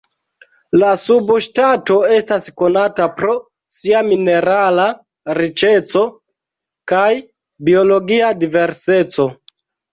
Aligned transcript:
La 0.83 0.87
subŝtato 1.01 1.97
estas 2.15 2.47
konata 2.61 3.07
pro 3.19 3.35
sia 3.81 4.01
minerala 4.09 4.89
riĉeco 5.41 6.05
kaj 6.95 7.07
biologia 7.71 8.37
diverseco. 8.43 9.33